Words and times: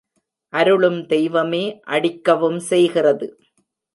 அருளும் 0.53 0.97
தெய்வமே, 1.05 1.61
அடிக்கவும் 1.87 2.59
செய்கிறது. 2.59 3.27